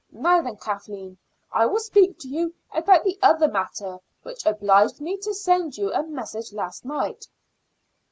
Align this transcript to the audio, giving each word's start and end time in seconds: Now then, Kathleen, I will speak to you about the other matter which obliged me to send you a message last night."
Now 0.11 0.41
then, 0.41 0.57
Kathleen, 0.57 1.19
I 1.51 1.67
will 1.67 1.77
speak 1.79 2.17
to 2.21 2.27
you 2.27 2.55
about 2.73 3.03
the 3.03 3.19
other 3.21 3.47
matter 3.47 3.99
which 4.23 4.47
obliged 4.47 4.99
me 4.99 5.15
to 5.17 5.31
send 5.35 5.77
you 5.77 5.93
a 5.93 6.01
message 6.01 6.51
last 6.51 6.83
night." 6.85 7.27